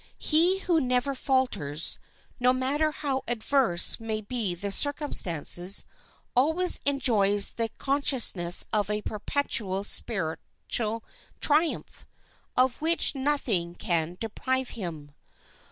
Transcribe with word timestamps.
He 0.17 0.57
who 0.61 0.81
never 0.81 1.13
falters, 1.13 1.99
no 2.39 2.53
matter 2.53 2.89
how 2.89 3.21
adverse 3.27 3.99
may 3.99 4.19
be 4.19 4.55
the 4.55 4.71
circumstances, 4.71 5.85
always 6.35 6.79
enjoys 6.87 7.51
the 7.51 7.69
consciousness 7.77 8.65
of 8.73 8.89
a 8.89 9.03
perpetual 9.03 9.83
spiritual 9.83 11.03
triumph, 11.39 12.07
of 12.57 12.81
which 12.81 13.13
nothing 13.13 13.75
can 13.75 14.17
deprive 14.19 14.69
him. 14.69 15.11